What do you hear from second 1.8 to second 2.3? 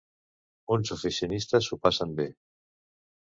passen bé.